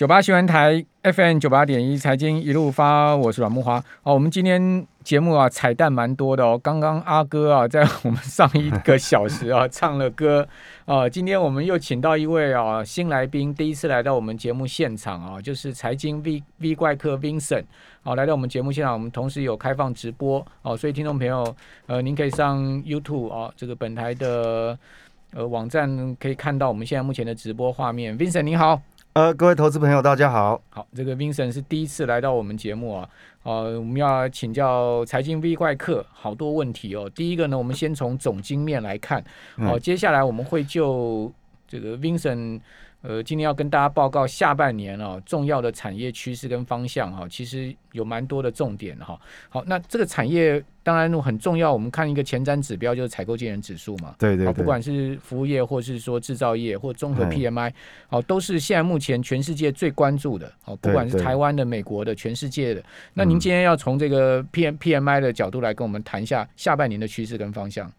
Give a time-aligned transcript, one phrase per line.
[0.00, 3.76] 九八新闻台 FM 九八点一财经一路发，我是阮木华。
[4.02, 6.58] 哦，我们今天节目啊彩蛋蛮多的哦。
[6.58, 10.48] 刚刚阿哥啊 在我们上一个小时啊 唱了歌
[10.86, 17.64] 啊，今天我们又请到一位啊新来宾，第一次来到我们节目现场啊，就是财经 V V 怪客 Vincent
[18.00, 21.54] 好，来到我们节目现场，我们同时有开放直播哦，所以听众朋友
[21.88, 24.78] 呃，您可以上 YouTube 啊，这个本台的
[25.34, 28.18] 呃网站可以看到我们现在目前的直播画面。
[28.18, 28.80] Vincent 你好。
[29.12, 30.62] 呃，各位投资朋友，大家好。
[30.70, 33.08] 好，这个 Vincent 是第一次来到我们节目啊，
[33.42, 37.10] 呃，我们要请教财经 V 怪客好多问题哦。
[37.12, 39.22] 第一个呢，我们先从总经面来看，
[39.56, 41.30] 好，接下来我们会就
[41.70, 42.60] 这个 Vincent。
[43.02, 49.18] 呃，今天要跟大家报告下半年哦重要的产业趋势跟方向哈，其实有蛮多的重点哈。
[49.48, 54.14] 好，那这个产业当然很重要，我们看一个前瞻指标就是采购经理人指数嘛。
[54.18, 54.52] 对对。
[54.52, 57.72] 不管是服务业或是说制造业或综合 PMI，
[58.06, 60.52] 好，都是现在目前全世界最关注的。
[60.60, 62.84] 好，不管是台湾的、美国的、全世界的。
[63.14, 67.90] 那您今天要从这个 PM PMI 的角度来跟我们谈一下下半年的趋势跟方向。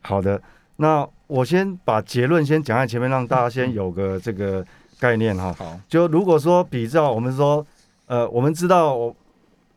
[0.00, 0.40] 好的。
[0.76, 4.64] 那我先把结论先讲在前面，让大家先有个这个
[5.00, 5.52] 概念哈。
[5.52, 7.66] 好，就如果说比较，我们说，
[8.06, 9.12] 呃，我们知道，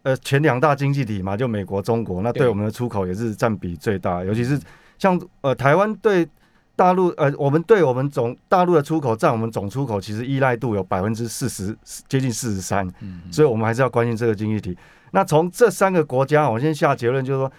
[0.04, 4.24] 呃，前两大经济体嘛，就美国、中国，那对我们的出口也是占比最大。
[4.24, 4.60] 尤其是
[4.98, 6.28] 像呃台湾对
[6.76, 11.76] 大陆，呃，我们对我们总大陆的出口占我们总出口，其实依赖度有百分之四十，
[12.10, 12.86] 接近四十三。
[13.00, 14.78] 嗯，所以我们还是要关心这个经济体。
[15.12, 17.52] 那从这三个国家，我先下结论，就是说。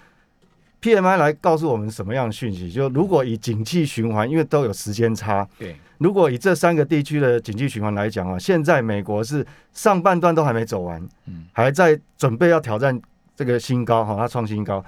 [0.81, 2.71] P M I 来告诉我们什么样的讯息？
[2.71, 5.47] 就如果以景气循环，因为都有时间差。
[5.59, 5.77] 对。
[5.99, 12.99] 如果以这三个地区的景气循环来讲啊，现在美国是上半段都还没走完，嗯，还在准备要挑战
[13.37, 14.83] 这个新高哈，它创新高。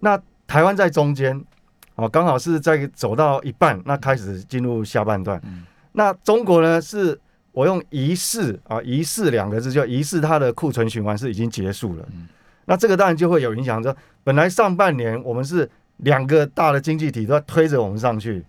[0.00, 1.42] 那台湾在中间，
[1.94, 5.40] 哦，刚好是在走到一半，那开始进入下半段。
[5.92, 6.80] 那中国呢？
[6.80, 7.18] 是
[7.52, 12.08] 我用疑似啊，疑似两个字，就疑似它的库存循环是已经结束了。
[12.70, 18.44] 那这个当然就会有影响，说本来上半年我们是两个大的经济体都在推着我们上去，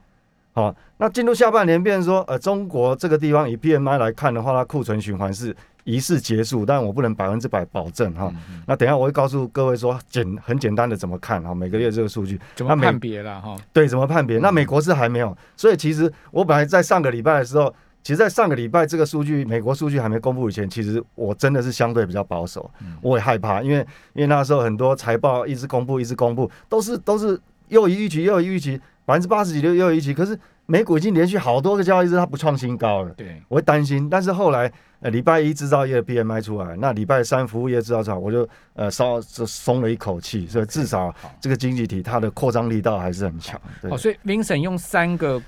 [0.54, 5.56] 好，那进入下半年，变成说，呃，中国这个地方以 PMI 来看的话，它库存循环是
[5.86, 8.32] 疑似结束，但我不能百分之百保证哈。
[8.68, 13.58] 那等下我会告诉各位说简很简单的怎么看哈，每个月这个数据怎么判别了哈？
[13.74, 14.38] 对，怎么判别？
[14.38, 17.74] 那美国是还没有，所以其实我本来在上个礼拜的时候。
[18.04, 22.70] 其实，在上个礼拜这个数据，美国数据还没公布以前，其实我真的是相对比较保守，
[23.02, 23.78] 我也害怕，因为
[24.14, 30.36] 因为那时候很多财报一直公布，一直公布，都是都是又一预期又一预期，百分之八十几的又一预期，可是
[30.66, 34.10] 美股已经连续好多个交易日它不创新高了，对，我会担心。
[34.10, 43.62] 但是后来呃礼拜一制造业的 PMI 出来，那礼拜三服务业制造厂，我就呃稍松了一口气，所以至少这个经济体它的扩张力道还是很强。
[43.88, 45.40] 好，所以 Vincent 用三个。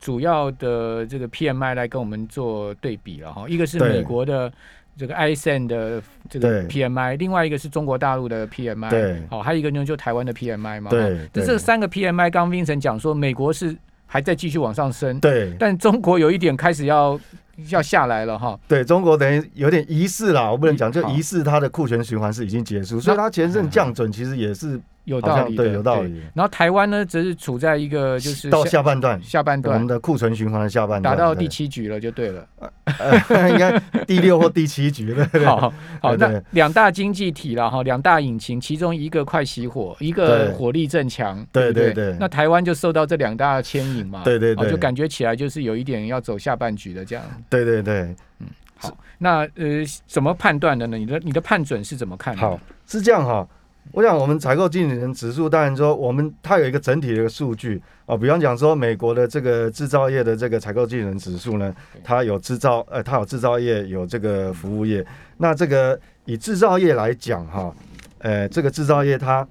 [0.00, 4.50] 主要的这个 PMI 来跟我们做对比了哈，一个是美国的
[4.96, 17.20] 这个 ISM 的这个 PMI，另外一个是中国大陆的 PMI，对，好，还有一个呢就台湾的 PMI 嘛，对，这三个 PMI，刚 Vincent 讲说美国是还在继续往上升，对，但中国有一点开始要
[17.68, 24.80] 要下来了哈，对中国等于有点疑似啦，我不能讲就疑似它的库存循环是已经结束，所以它前阵降准其实也是。
[25.04, 26.20] 有道理，对，有道理。
[26.34, 32.46] 然后台湾呢，则是处在一个就是到下半段，下半段我们的库存循环的下半段，打到第七局了，就对了。
[33.50, 35.28] 应该第六或第七局了。
[35.44, 41.44] 好，好，那两大经济体了哈，两大引擎，其中一个快熄火，一个火力正强。
[41.50, 42.14] 对对对。
[42.20, 44.20] 那台湾就受到这两大牵引嘛。
[44.22, 44.70] 对对对。
[44.70, 47.24] 就感觉起来就是有一点要走下半局的这样。
[47.50, 48.16] 对对对。
[48.38, 48.46] 嗯，
[48.78, 48.96] 好。
[49.18, 50.96] 那呃，怎么判断的呢？
[50.96, 52.34] 你的你的判准是怎么看？
[52.34, 53.46] 好，是这样哈。
[53.92, 58.16] 我想，我们采购经理人指数，当然说，我们它有一个整体的一个数据啊。
[58.16, 61.74] 比方讲说，美国的这个制造业的这个采购经理人指数呢，
[62.04, 65.04] 它有制造，呃，它有制造业，有这个服务业。
[65.38, 67.74] 那这个以制造业来讲，哈，
[68.18, 69.46] 呃，这个制造业它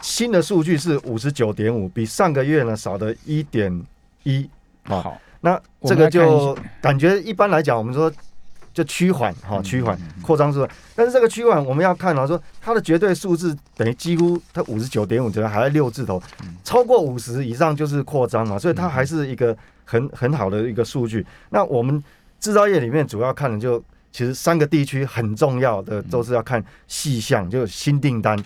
[0.00, 3.82] 新的数据是五十九点五，比上个月呢少的一点
[4.24, 4.48] 一。
[4.82, 8.10] 好，那这个就感觉一般来讲，我们说。
[8.74, 16.20] 就趋缓哈，趋缓扩张是吧，但是这个趋缓我们要看啊，说它的绝对数字等于几乎它五十九点五，觉得还在六字头，
[16.64, 21.24] 超过五十以上就是扩张嘛，所以它还是一个很很好的一个数据。
[21.50, 22.02] 那我们
[22.40, 23.80] 制造业里面主要看的就
[24.10, 28.36] 其实三个地区很重要的都是要看细项，就新订单。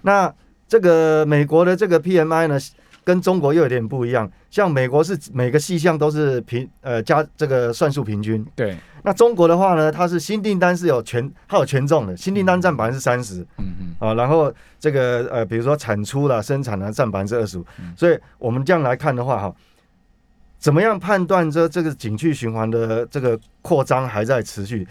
[0.00, 0.32] 那
[0.66, 2.58] 这个美国的这个 PMI 呢？
[3.06, 8.76] 跟中国又有点不一样，像美国是每个细项都是平呃加这个算术平均，对。
[9.04, 17.64] 那中国的话呢，它是新订单是有权它有权重的，新订单占百分之三十，嗯嗯，啊，然后这个呃比如说产出啦、生产啦占百分之二十五，
[17.96, 19.54] 所以我们这样来看的话哈，
[20.58, 24.84] 怎么样判断这这个景气循环的这个扩张还在持续？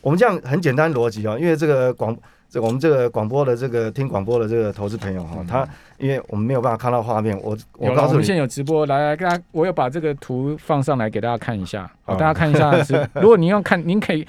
[0.00, 2.18] 我们这样很简单逻辑啊，因为这个广
[2.50, 5.68] 这我们这个广播的这个听广播的这个投资朋友哈，他
[5.98, 13.08] 因为我们没有办法看到画面，我我告诉你，现在有直播，来来，大家我有把这个图放上来给大家看一下，好，大家看一下是。
[13.22, 14.26] 如果您要看，您可以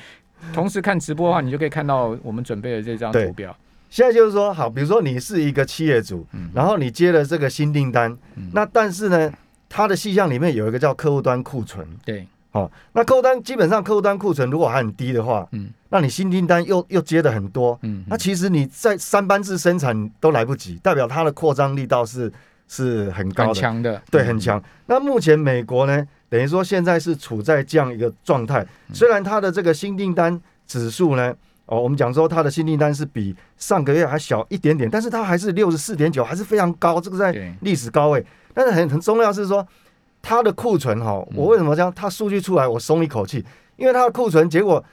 [0.53, 3.55] 同时看直播的话，你就可以看到我们准备的这张图表。
[3.89, 8.17] 现在就是说，好，比如说你是一个企业主，然后你接了这个新订单，
[8.53, 9.31] 那但是呢？
[9.73, 22.29] 它的细项里面有一个叫客户端库存，对，好，那客户端基本上客户端库存如果还很低的话，嗯，那你新订单又又接的很多，嗯，那其实你在三班制生产都来不及，代表它的扩张力道是
[22.67, 24.61] 是很高的，强的，对，很强。
[24.87, 30.37] 那目前美国呢，等于说现在是处在这样一个状态，虽然它的这个新订单
[30.67, 31.33] 指数呢，
[31.67, 38.25] 哦，我们讲说它的新订单是比上个月还小一点点，但是它还是六十四点九，还是非常高，这个在历史高位。
[38.53, 39.65] 但是很很重要是说，
[40.21, 41.91] 它的库存哈，我为什么这样？
[41.95, 43.43] 它数据出来，我松一口气，
[43.75, 44.83] 因为它的库存结果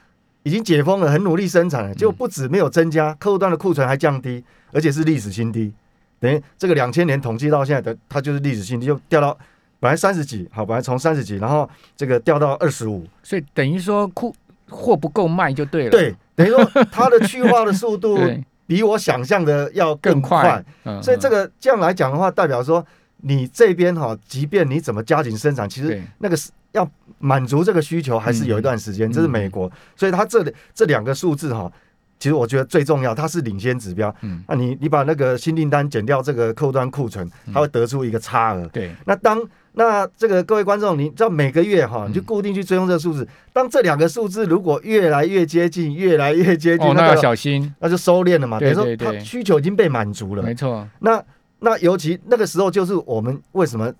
[0.42, 4.42] 已经解封了，很努力生产了，就不止没有增加，客户端的库存还降低，
[4.72, 5.70] 而且是历史新低。
[6.18, 9.36] 等于这个两千年统计到现在的，它就是历史新低，就掉到
[9.78, 14.34] 本来三十几，好，本来从三十几，然后这个掉到二十五，所以等于说库
[14.70, 15.90] 货不够卖就对了。
[15.90, 18.18] 对，等于说 它的去化的速度
[18.66, 20.64] 比我想象的要更快，
[21.02, 22.82] 所以这个这样来讲的话，代表说。
[23.22, 26.88] 你这边哈，即便你怎么加紧生产，其实那个是要
[27.18, 29.10] 满足这个需求，还是有一段时间。
[29.12, 31.70] 这是美国，所以它这里这两个数字哈，
[32.18, 34.14] 其实我觉得最重要，它是领先指标。
[34.22, 38.66] 嗯，那你你把那个新订单减掉这个客户端库存，它会得出一个差额。
[38.68, 39.40] 对，那当
[39.72, 43.26] 那这个各位观众，你知道每个月哈，你就固定去追踪这个数字。
[43.52, 48.60] 当这两个数字如果越来越接近，越来越接近，那要小心，那就收敛了嘛。
[48.60, 50.42] 等于说它需求已经被满足了。
[50.42, 50.86] 没错。
[51.00, 51.22] 那
[51.60, 53.92] 那尤其那个时候，就是我们为什么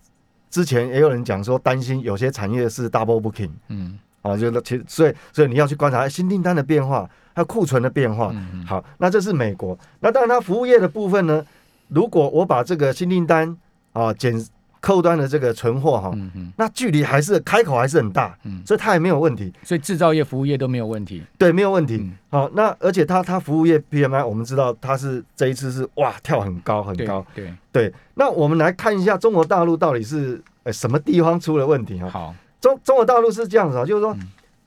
[0.51, 8.35] 之前也有人讲说担心有些产业是 double booking，嗯，啊，就是其实所以所以你要去观察新订单的变化，还有库存的变化。
[8.67, 9.79] 好，那这是美国。
[10.01, 11.45] 那当然，它服务业的部分呢，
[11.89, 13.57] 如果我把这个新订单
[13.93, 14.45] 啊减。
[14.81, 16.13] 客户端的这个存货哈，
[16.57, 19.53] 那距离还是开口还是很大，所以它也没有问题。
[19.65, 21.23] 所以制造业、服务业都没有问题。
[21.37, 22.11] 对，没有问题。
[22.31, 27.27] 好，那而且它它服务业 PMI，我们知道它是这一次是哇跳很高很高。
[27.35, 27.93] 对对。
[28.15, 32.09] 那我们来看一下中国大陆到底是呃什么地方出了问题哈？
[32.09, 34.17] 好，中中国大陆是这样子啊，就是说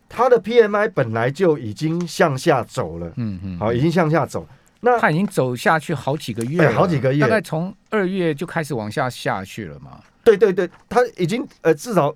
[0.09, 3.11] 它的 PMI 本来就已经向下走了。
[3.15, 3.57] 嗯嗯。
[3.59, 4.45] 好，已经向下走。
[4.81, 9.99] 那它已经走下去好几个月，好几个月，大概从二月就开始往下下去了嘛。
[10.23, 12.13] 对对对，它已经呃至少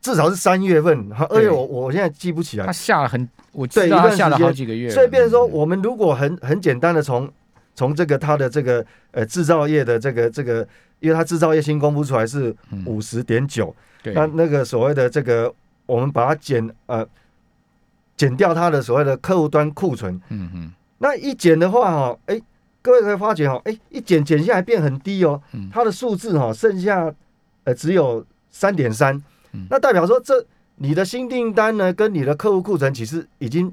[0.00, 2.66] 至少是三月份，二月我我现在记不起来。
[2.66, 4.88] 它下了很，我知道下了好几个月。
[4.90, 7.30] 所以变成说，我们如果很很简单的从
[7.74, 10.66] 从这个它的这个呃制造业的这个这个，
[11.00, 12.54] 因为它制造业新公布出来是
[12.84, 13.74] 五十点九，
[14.14, 15.52] 那那个所谓的这个，
[15.86, 17.06] 我们把它减呃
[18.16, 20.72] 减掉它的所谓的客户端库存，嗯嗯。
[20.98, 22.40] 那一减的话，哈，哎，
[22.80, 25.40] 各位可以发觉，哈，哎，一减减下来变很低哦，
[25.72, 27.12] 它的数字哈，剩下
[27.64, 29.22] 呃只有三点三，
[29.68, 30.44] 那代表说这
[30.76, 33.72] 你的新订单呢，跟你的客户库存其实已经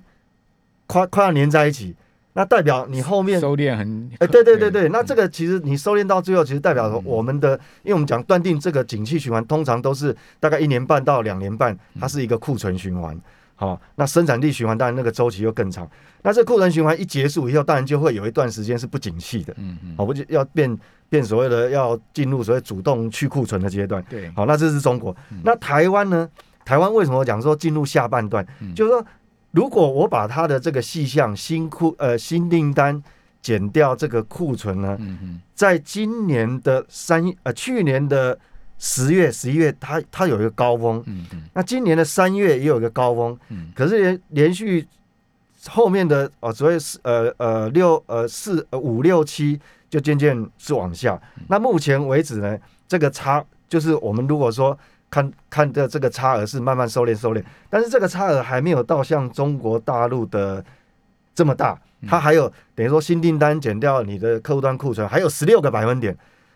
[0.87, 1.95] 快快要连在一起，
[2.33, 7.53] 那代表你后面收敛很，哎，对对对对，那这个其实你收敛到最后，其实代表说我们的，
[7.83, 13.17] 因为我们讲断定这个景气循环，通常都是大概一年半到两年半，它是一个库存循环。
[13.55, 15.89] 好，那生产力循环当然那个周期又更长。
[16.23, 19.53] 那这库存循环一结束以后，当然就会有一段时间是不景气的。
[19.57, 24.03] 嗯嗯，好，不就要变变所谓的要进入所谓主动去库存的阶段。
[24.09, 25.15] 对，好，那这是中国。
[25.43, 26.27] 那台湾呢？
[26.65, 28.45] 台湾为什么讲说进入下半段？
[28.75, 29.05] 就是说，
[29.51, 33.01] 如果我把它的这个细项新库呃新订单
[33.41, 34.97] 减掉这个库存呢？
[34.99, 38.37] 嗯嗯，在今年的三呃去年的。
[38.85, 44.85] 十月、十一月，它它有一个高峰，嗯嗯，那今年的三月也有一个高峰，嗯，可是连连续
[45.69, 49.57] 后面的哦，所谓是呃呃六呃四呃五六七
[49.89, 51.17] 就渐渐是往下。
[51.47, 54.77] 那目前为止呢，这个差就是我们如果说
[55.09, 60.61] 看看的这个差额是慢慢收敛收敛，但是这个差额还没有到像中国大陆的
[61.33, 66.13] 这么大，它还有等于说新订单减掉你的客户端库存还有十六个百分点。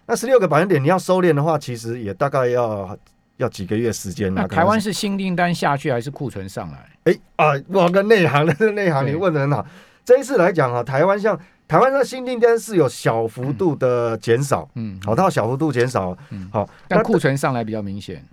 [0.10, 2.98] 那十六个百分点，你要收敛的话，其实也大概要
[3.36, 6.90] 要几个月时间那台湾是新订单下去，还是库存上来？
[7.04, 9.66] 哎啊，我跟内行的内行，你问的很好。
[10.06, 11.38] 这一次来讲啊，台湾像
[11.68, 18.24] 台湾的新订单是有小幅度的减少，嗯，好，它小幅度减少，嗯，好，但库存上来比较明显。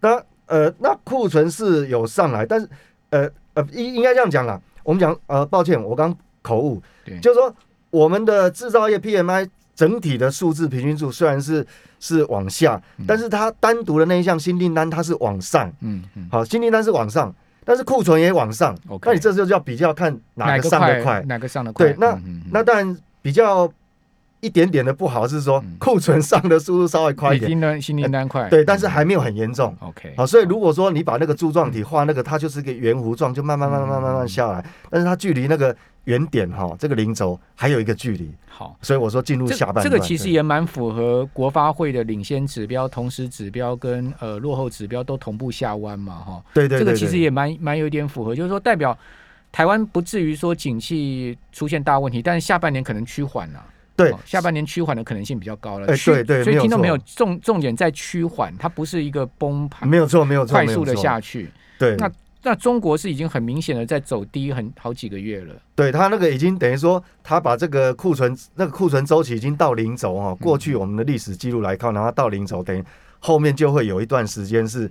[0.00, 2.66] 那呃，那库存是有上来，但是
[3.10, 4.58] 呃呃，应应该这样讲啦。
[4.82, 6.82] 我们讲呃，抱歉，我刚口误，
[7.20, 7.54] 就是说
[7.90, 9.46] 我们的制造业 PMI。
[9.80, 11.66] 整体的数字平均数虽然是
[11.98, 17.34] 是往下，但是它单独的那一项新订单它是往上，嗯嗯，好，新订单是往上，
[17.64, 18.76] 但是库存也往上。
[18.88, 21.22] OK 那你这时候就要比较看哪个上的快。
[21.22, 21.86] 哪个上的快？
[21.86, 22.18] 对，那
[22.50, 23.72] 那当然比较
[24.40, 25.76] 一点点的不好是说嗯。
[25.78, 29.74] 库存上的速度稍微快一点，比订单新订单快，对，但是还没有很严重。
[29.80, 38.76] OK，好，所以如果说你把那个柱状体画那个，它就是个圆弧状，就慢慢慢慢慢慢慢下来，但是它距离那个原点哈，这个零轴还有一个距离，好。
[38.80, 39.84] 所以我说进入下半段。
[39.84, 46.42] 这个其实也蛮符合国发会的领先指标、同时指标跟呃落后指标都同步下弯嘛，哈。
[46.54, 48.96] 对对对，这个其实也蛮蛮有一点符合，就是说代表
[49.52, 53.64] 台湾不至于说景气出现大问题，但是下半年可能趋缓了。
[53.96, 55.86] 对哦下半年趋缓的可能性比较高了。
[55.86, 56.96] 哎趋对对所以听到没有？
[56.96, 61.50] 错重重点在趋缓，它不是一个崩盘，没有错没有错，快速的下去。
[61.78, 62.10] 对，那
[62.42, 65.54] 那中国是已经很明显的在走低很好几个月了。
[65.74, 70.34] 对他那个已经等于说，他把这个库存那个库存周期已经到零轴嗯哈。
[70.36, 72.82] 过去我们的历史记录来看，然后到零轴，等于
[73.18, 74.90] 后面就会有一段时间是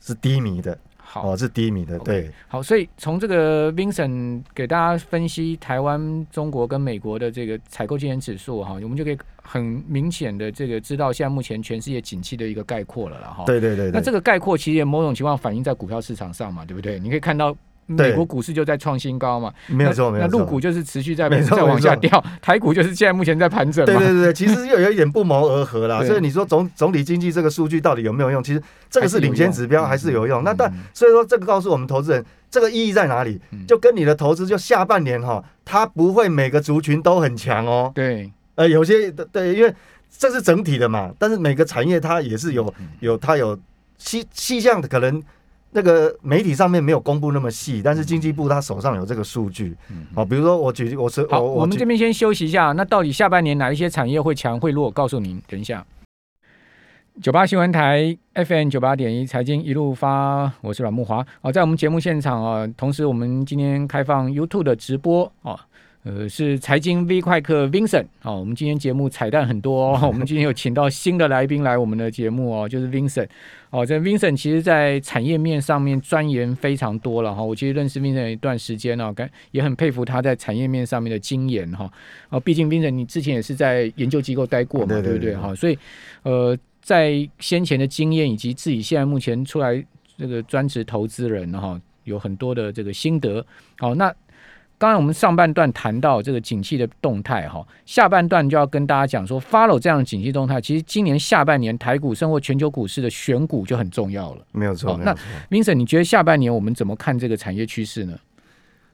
[0.00, 0.78] 是低迷的
[1.10, 1.98] 好，哦，是低迷的。
[2.00, 13.44] 对好，所以从这个 Vincent 给大家分析台湾、中国跟美国的这个采购经理指数哈，我们就可以很明显的这个知道现在目前全世界景气的一个概括了了哈。
[13.46, 16.98] 对对对对，那这个概括其实也某种情况反映在股票市场上嘛，对不对？
[16.98, 17.56] 你可以看到
[17.96, 20.32] 美国股市就在创新高嘛，没有错那没有错。
[20.32, 23.92] 那陆股就是持续在在往下掉， 台股就是现在目前在盘整嘛。
[23.92, 26.02] 对对对对，其实又有一点不谋而合啦。
[26.06, 28.42] 所以你说总总体经济这个数据到底有没有用？
[28.42, 30.44] 其实这个是领先指标，还是有用。
[30.44, 33.66] 那但嗯所以说这个告诉我们投资人，这个意义在哪里嗯？
[33.66, 37.90] 就跟你的投资，就下半年哈，它不会每个族群都很强哦。
[37.94, 39.74] 对呃，有些对，因为
[40.16, 43.58] 这是整体的嘛，但是每个产业它也是有嗯有它有
[43.98, 45.22] 细细项的，可能
[45.70, 49.76] 那个媒体上面没有公布那么细，但是经济部他手上有这个数据。
[49.90, 52.72] 嗯好，比如说我举我是好，我们这边先休息一下。
[52.72, 54.90] 那到底下半年哪一些产业会强会弱？
[54.90, 55.84] 告诉您，等一下。
[57.20, 61.26] 九八新闻台 FM 九八点一财经一路发，我是阮木华。
[61.42, 65.58] 哦，在我们节目现场啊，同时我们今天开放 YouTube 的直播哦。
[66.04, 73.28] 呃，是财经 V 快客 Vincent 哦，我们今天节目彩蛋很多哦， 我们今天有请到新的来宾来我们的节目哦，就是 Vincent
[73.70, 81.90] 哦，这 Vincent 其实在产业面上面钻研非常多了哈、我其实认识 Vincent 一段时间哦，感也很佩服他在产业面上面的经验哈、
[82.30, 85.36] 哦，毕竟 Vincent 你之前也是在研究机构待过嘛，对对对不对？
[85.36, 85.76] 哈、所以
[86.22, 89.84] 呃，在先前的经验以及自己现在目前出来
[90.16, 93.44] 这个专职投资人哈、有很多的这个心得。
[93.78, 94.14] 好，那
[94.78, 104.44] 刚才我们上半段谈到这个景气的动态哈，下半段就要跟大家讲说，follow 这样的景气动态，其实今年下半年台股甚或全球股市的选股就很重要了。
[104.52, 105.12] 没有错，那。
[105.50, 108.16] Vincent，你觉得下半年我们怎么看这个产业趋势呢？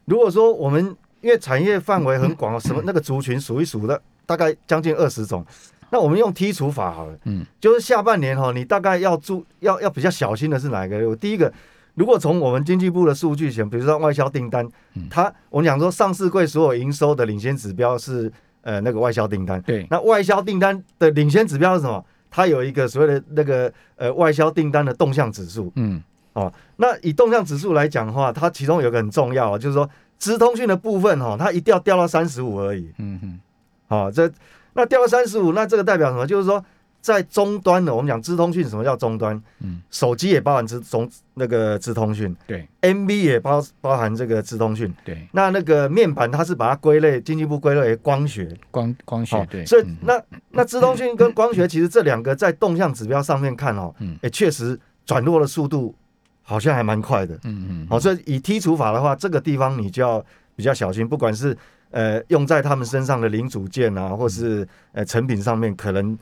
[0.07, 5.45] 如果说我们因为产业范围很广，什么那个族群数一数的，大概将近二十种。
[5.91, 11.09] 那我们用剔除法好了，嗯，就是下半年哈，你大概要注要要比较小心的是哪一个？
[11.09, 11.53] 我第一个，
[11.95, 18.31] 如果从我们经济部的数据显，比如说外销订单嗯，它我们讲说上市柜所有营收的领先指标是
[18.63, 22.05] 呃那个外销订单，对，那外销订单的领先指标是什么？
[22.31, 32.91] 它有一个所谓的那个呃外销订单的动向指数，嗯哦那以动向指数来讲的话，它其中有一个很重要，就是说资通讯的部分哈，它一定要掉到三十五而已。
[32.99, 33.41] 嗯哼
[33.87, 34.29] 好、这
[34.73, 36.27] 那掉到三十五，那这个代表什么？
[36.27, 36.65] 就是说
[37.05, 39.39] 在终端的，我们讲资通讯，什么叫终端？
[39.61, 44.91] 嗯，手机也包含资中那个资通讯对，MV 也包包含这个资通讯。
[45.05, 48.57] 对，那那个面板它是把它归类，经济部归类为光学。
[48.71, 55.95] 光光学好对，所以嗯那那资通讯跟光学其实这两个在动向指标上面看哦，嗯也确实转弱的速度
[56.43, 57.35] 好像还蛮快的。
[57.45, 60.25] 嗯嗯好、所以以剔除法的话，这个地方你就要
[60.57, 61.55] 比较小心，不管是
[61.91, 66.19] 呃用在他们身上的零组件啊，或是呃成品上面，可能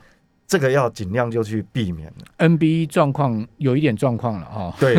[0.47, 2.49] 这个要尽量就去避免了。
[2.49, 4.75] NBA 状况有一点状况了哈。
[4.79, 4.95] 对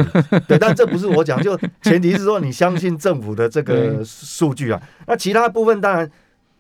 [0.47, 4.81] 对，但这不是我讲，就前提是说你相信政府的这个对数据啊。
[5.05, 6.09] 那其他部分当然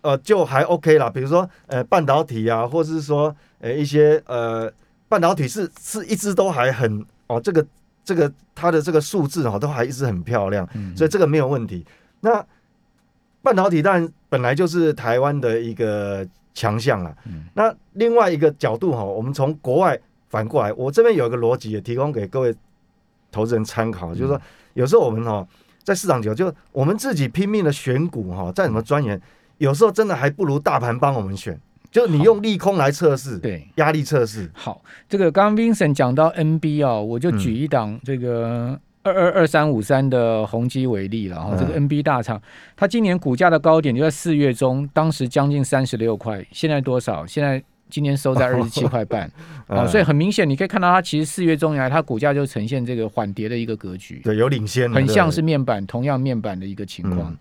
[0.01, 4.71] 呃就还 OK 啦，比如说呃半导体啊，或是说呃一些呃
[5.09, 7.65] 半导体是是一直都还很哦，这个
[8.05, 10.67] 这个它的这个数字哦都还一直很漂亮。
[10.73, 11.85] 嗯，所以这个没有问题。
[12.21, 12.45] 那
[13.41, 17.15] 半导体当然本来就是台湾的一个强项啊。
[17.25, 22.53] 嗯那另外一个角度哈，我们从国外反过来，我这边有一个逻辑也提供给各位
[23.31, 24.41] 投资人参考，就是说
[24.73, 25.47] 有时候我们哈
[25.83, 29.19] 在市场久，就我们自己拼命的选股哈，在怎么钻研，
[29.57, 31.59] 有时候真的还不如大盘帮我们选。
[31.91, 33.67] 就是你用利空来测试，对。
[33.75, 42.41] 压力测试，好，这个刚刚 Vincent 讲到 NB 哦，我就嗯举一档这个二二二三五三的宏基为例了哈，这个 NB 大厂，
[42.75, 47.25] 它今年股价的高点就在四月中，当时将近三十六块，现在多少？
[47.25, 49.29] 现在今年收在二十七块半
[49.67, 57.35] 啊， 所以很明显，你可以看到它其实四月中以来，它股价就呈现这个缓跌的一个格局，对，有领先，很像是面板，同样面板的一个情况。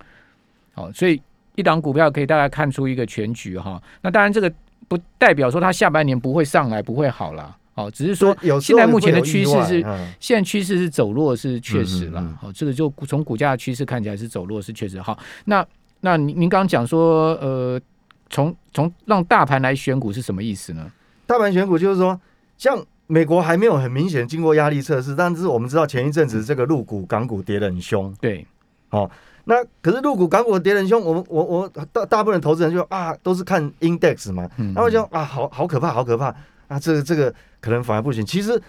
[0.74, 1.20] 好，所以
[1.54, 3.80] 一档股票可以大概看出一个全局哈。
[4.00, 4.52] 那当然，这个
[4.88, 7.56] 不代表说它下半年不会上来，不会好了。
[7.74, 9.80] 哦，只是说现在目前的趋势是，
[10.20, 12.38] 现在趋势是走弱，是确实了。
[12.40, 15.00] 好，这个就从股价的趋势看起来是走弱，是确实。
[15.00, 15.66] 好，那
[16.00, 17.80] 那您您刚刚讲说，呃，
[18.28, 20.90] 从从让大盘来选股是什么意思呢？
[21.26, 22.20] 大盘选股就是说，
[22.58, 28.14] 像美国还没有很明显经过压力测试，但是我们知道前一阵子这个陆股港股跌得很凶。
[28.20, 28.46] 对，
[28.90, 29.10] 好，
[29.44, 36.34] 那可是陆股港股跌得很凶，我们我我大大部分投资人就啊，都是看 index 嘛，然后就啊，好好可怕，好可怕。
[36.72, 38.24] 那这个这个可能反而不行。
[38.24, 38.60] 其实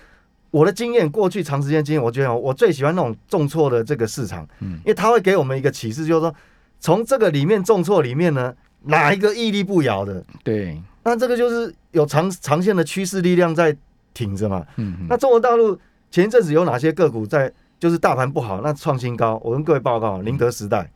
[0.51, 6.35] 我的经验，过去长时间经验，我觉得我最喜欢那种重挫的这个市场，嗯，因为它会给我们一个启示，就是说
[6.79, 10.23] 从这个里面重挫里面呢，哪一个屹立不摇的？
[10.43, 13.75] 对，那这个就是有长长线的趋势力量在
[14.13, 14.65] 挺着嘛。
[14.75, 15.79] 嗯，那中国大陆
[16.11, 17.51] 前一阵子有哪些个股在？
[17.79, 19.37] 就是大盘不好，那创新高。
[19.43, 20.89] 我跟各位报告，宁德时代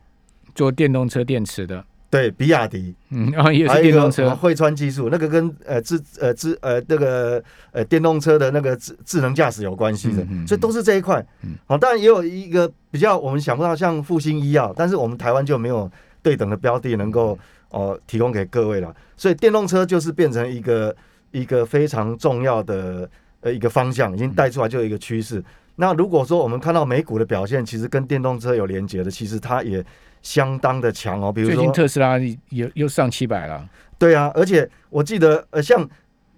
[0.54, 1.84] 做电动车电池的。
[2.10, 11.22] 对，比亚迪，嗯，然后也是电动车，汇川技术，那个跟呃智呃智呃那个呃电动车的那个智智能驾驶有关系的，所以都是这一块。
[11.66, 15.90] 好，当然也有一个比较我们想不到，像复兴医药，但是我们台湾就没有
[16.22, 17.38] 对等的标的能够
[17.68, 18.96] 哦提供给各位了。
[19.14, 20.96] 所以电动车就是变成一个
[21.30, 23.06] 一个非常重要的
[23.42, 25.44] 呃一个方向，已经带出来就有一个趋势。
[25.76, 29.84] 那如果说我们看到美股的表现，其实跟电动车有连接的，其实它也。
[30.22, 32.18] 相当的强哦，比如说最近特斯拉
[32.50, 33.68] 又又上七百了。
[33.98, 35.88] 对啊，而且我记得呃，像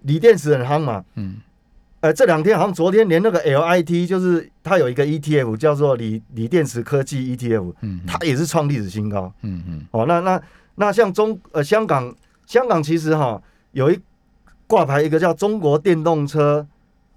[0.01, 1.37] 锂电池很夯嘛，嗯，
[1.99, 9.85] 呃，这两天好像昨天连那个 LIT 就是它有一个 ETF 叫做锂锂电池科技 ETF，嗯，它也是创历史新高，嗯嗯。
[9.91, 10.41] 哦，那那
[10.75, 12.11] 那像中呃香港
[12.47, 13.39] 香港其实哈
[13.73, 13.99] 有一
[14.65, 16.65] 挂牌一个叫中国电动车，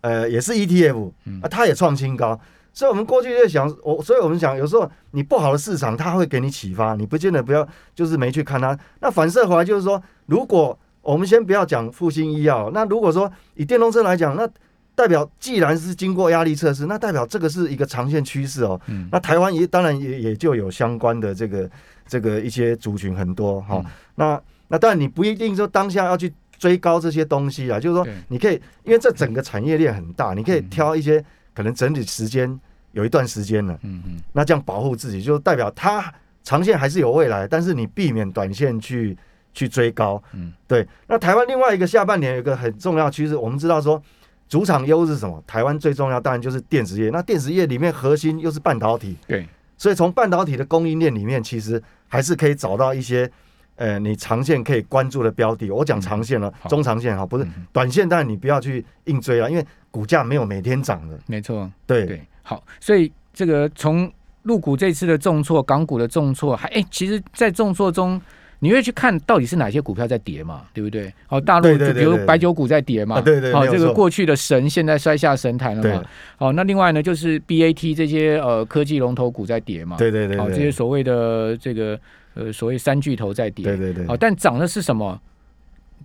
[0.02, 2.38] 呃，也是 ETF，啊，它也创新高。
[2.74, 8.76] 所以，我们过去就想，我，所以我们想，有时候你不好的市场，它会给你启发，你不见得不要，就是没去看它。
[9.00, 14.48] 那反射回来就是说，如果我们先不要讲复兴医药，那如果说以电动车来讲，那
[14.96, 18.80] 代表既然是经过压力测试，那代表这个是一个长线趋势哦。
[18.88, 19.08] 嗯。
[19.12, 21.70] 那台湾也当然也也就有相关的这个
[22.08, 23.80] 这个一些族群很多哈。
[24.16, 31.24] 那那当然你不一定说当下要去追高这些东西啊，就是说你可以，因为这整个产业链很大，你可以挑一些。
[31.56, 32.60] 可能整体时间
[32.94, 39.16] 有一段时间了，嗯嗯，那这样保护自己，就代表它长线还是有未来，但是你避免短线去
[39.52, 40.86] 去追高，嗯，对。
[41.06, 44.02] 那台湾另外一个下半年有一个很重要趋势，我们知道说
[44.48, 45.42] 主场优是什么？
[45.46, 53.30] 台湾最重要当然就是电子业，那电子业里面核心又是半导体，对，所以从半导体的供应链里面，其实还是可以找到一些。
[53.76, 61.18] 呃，你长线可以关注的标的，我讲长线了，中长线哈，不是短线，但你不要去硬追啊，因为股价没有每天涨的。
[61.26, 62.06] 没错，对。
[62.06, 64.08] 对，好，所以这个从
[64.42, 68.20] 入股这次的重挫，港股的重挫，还哎，其实，在重挫中，
[68.60, 71.12] 你会去看到底是哪些股票在跌嘛，对不对？
[71.26, 76.04] 好，大陆就比如白酒股在跌嘛，对对，好，这个过去的神现在摔下神坛了嘛，
[76.36, 81.98] 好，那另外呢，就是 BAT 这些呃科技龙头股在跌嘛，对对对，好，这些所谓的这个。
[82.36, 85.16] 呃，所谓三巨头在跌，对对对，好，但涨的是什么？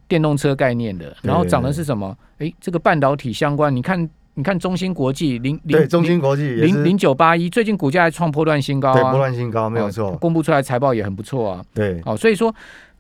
[0.08, 2.16] 电动车概念的，然后涨的是什么？
[2.38, 4.08] 哎，这个半导体相关，你看，
[4.40, 12.56] 你看中芯国际零零，对，中芯国际零零九八一，最近股价还创破乱新高啊，破乱新高没有错，公布出来财报也很不错啊，对，哦，所以说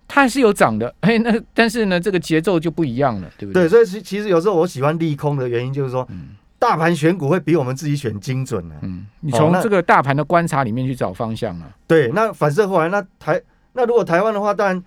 [0.06, 3.63] 它还是有涨的，哎，那但是呢，这个节奏就不一样了，对不对？
[3.63, 6.32] 对，所以其其实有时候我喜欢利空的原因就是说，嗯。
[6.60, 8.75] 大盘选股会比我们自己选精准呢。
[8.82, 11.69] 嗯，你从这个大盘的观察里面去找方向啊。
[11.88, 14.84] 对，那反射过来，那台那如果台湾的话，当然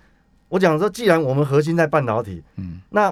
[0.49, 3.11] 我讲说，既然我们核心在半导体，嗯，那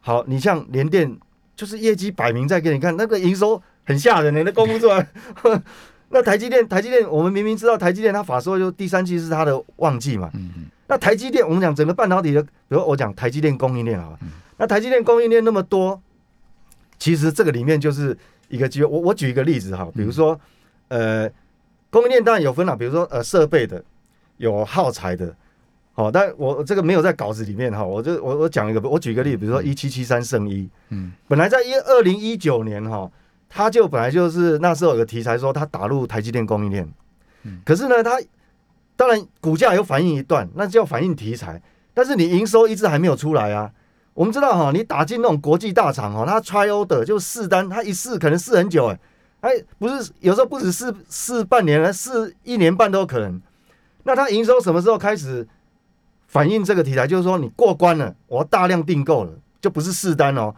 [0.00, 1.16] 好，你像联电，
[1.54, 5.06] 就是业绩摆明在给你看，那个营收很吓人，你都公布出来。
[6.10, 10.30] 那台积电，台积电，我们明明知道台积电它法说就第三季是它的旺季嘛。
[10.34, 10.66] 嗯嗯。
[10.88, 14.18] 那台积电，我们讲整个半导体的，比如我讲台积电供应链啊，
[14.58, 16.00] 那台积电供应链那么多。
[16.98, 18.16] 其实这个里面就是
[18.48, 18.86] 一个机会。
[18.86, 20.38] 我我举一个例子哈，比如说，
[20.88, 21.28] 呃，
[21.90, 23.82] 供应链当然有分了，比如说呃设备的，
[24.36, 25.34] 有耗材的，
[25.94, 33.10] 好，但我这个没有在稿子里面哈，我就我我讲一个，我举个例子，比如说一七七三圣一，嗯，本来在一二零一九年哈，
[33.48, 36.88] 他就本来就是那时候有个题材说他打入台积电供应链，
[37.42, 38.18] 嗯，可是呢，他
[38.96, 41.60] 当然股价有反应一段，那叫反应题材，
[41.92, 43.70] 但是你营收一直还没有出来啊。
[44.14, 48.98] 我们知道哈，你打进那种国际大厂哈，他 try order 就试单，他一试可能试很久哎，
[49.40, 53.40] 哎，不是有时候不止试试半年了，四一年半都有可能。
[54.04, 55.46] 那他营收什么时候开始
[56.32, 57.06] 反映这个题材？
[57.06, 60.54] 就是说你过关了，我大量订购了，就不是试单哦。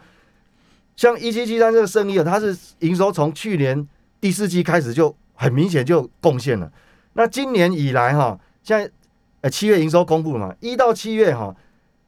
[0.95, 3.85] 像一七七三这个生意啊，它是营收从去年
[4.21, 6.71] 第四季开始就很明显就贡献了。
[7.11, 8.89] 那今年以来哈，现在
[9.41, 11.53] 呃七月营收公布了嘛，一到七月哈，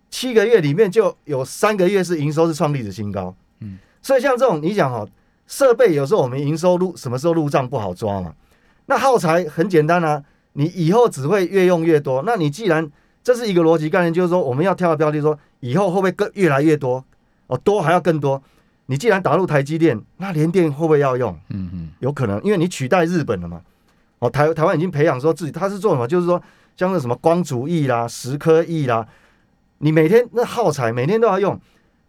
[0.09, 3.35] 七个月里面就有三个月是营收是创历史新高。
[3.59, 5.05] 嗯，所以像这种你讲哈，
[5.45, 8.33] 设备有时候我们营收入什么时候入账不好抓嘛。
[8.85, 12.23] 那耗材很简单啊，你以后只会越用越多。
[12.25, 12.89] 那你既然
[13.27, 17.03] 这是一个逻辑概念，就是说我们要跳的标的，说以后会不会更越来越多？
[17.47, 18.41] 哦，多还要更多。
[18.85, 21.37] 你既然打入台积电，那联电会不会要用？
[21.49, 23.59] 嗯嗯，有可能，因为你取代日本了嘛。
[24.19, 26.07] 哦，台台湾已经培养说自己，他是做什么？
[26.07, 26.41] 就是说，
[26.77, 29.05] 像那什么光主义啦、石科亿啦，
[29.79, 31.59] 你每天那耗材每天都要用。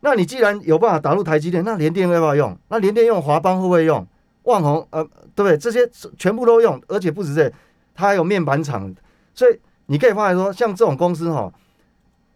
[0.02, 2.56] 那你既然有办法打入台积电，那联电要不要用？
[2.68, 4.06] 那联电用华邦会不会用？
[4.44, 5.02] 万宏呃，
[5.34, 5.58] 对不对？
[5.58, 5.80] 这些
[6.16, 7.52] 全部都用，而且不止这，
[7.92, 8.94] 它还有面板厂，
[9.34, 11.52] 所以你可以发现说，像这种公司哈。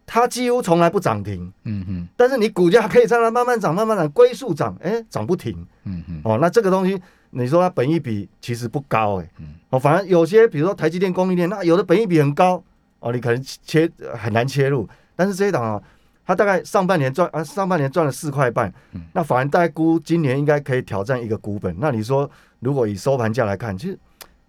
[0.05, 9.29] 它几乎从来不涨停，嗯哼，但是你股价可以在那慢慢涨，慢慢涨，龟速涨，哎，涨不停，嗯哼，哦，那这个东西，你说它本益比其实不高，哎，
[9.69, 12.61] 哦，反正有些比如说台积电、供应链，那有的本益比很高，
[12.99, 15.81] 哦，你可能切很难切入，但是这一档啊，
[16.25, 18.71] 它大概上半年赚啊，上半年赚了四块半，
[19.13, 23.97] 那反而大概估今年应该可以挑战一个股本，那你说如果以收盘价来看，其实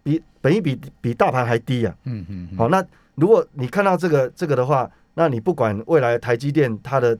[0.04, 2.84] 比本益比比大盘还低啊，嗯嗯，好，那
[3.16, 4.88] 如果你看到这个这个的话。
[5.16, 7.16] 那你不管未来台积电它的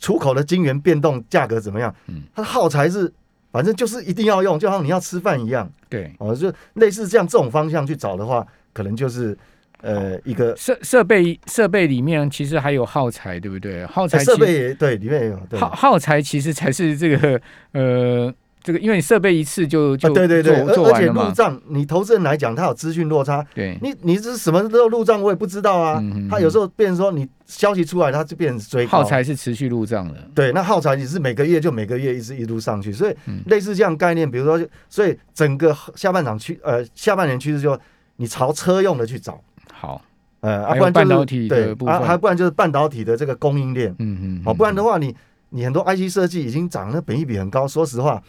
[0.00, 3.08] 出口的晶圆变动价格怎么样，嗯，它的耗材是
[3.52, 9.38] 反正就是一定要用，就好像你要吃饭一样，对，哦，就类似这样这种方向去找的话，可能就是
[9.82, 13.86] 呃一个设设备设备里面其实还有耗材，对不对？
[13.86, 17.40] 耗材设备也对里面也有耗耗材其实才是这个
[17.70, 18.34] 呃。
[18.62, 23.44] 这个，因为你设备一次就就对对对，而而且入账，你投资人来讲，他有资讯落差。
[23.54, 26.02] 对，你你是什么时候入账，我也不知道啊。
[26.30, 30.28] 他有时候变成说，你消息出来，他就变成追耗材是持续入账的。
[30.34, 33.14] 对，那耗材也是每个月就每个月一直一路上去，所以
[33.46, 37.78] 类似这样概念，比如说，所以整个下半场趋呃下半年趋势就
[38.16, 39.40] 你朝车用的去找。
[39.72, 40.02] 好，
[40.40, 43.90] 呃，啊，不然半导体对，啊，还不然就是半导体的这个供应链。
[43.98, 44.42] 嗯嗯。
[44.44, 45.16] 好，不然的话，你
[45.48, 47.66] 你很多 IC 设计已经涨了，本益比很高。
[47.66, 48.22] 说实话。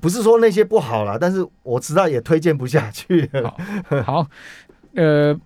[0.00, 3.28] 不是说那些不好了，但是我知道也推荐不下去。
[4.04, 4.26] 好，
[4.94, 5.36] 呃，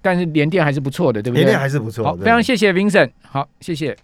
[0.00, 1.44] 但是连电还是不错的，对不对？
[1.44, 2.04] 连电还是不错。
[2.04, 3.96] 好，非常谢谢 Vincent，好，谢谢。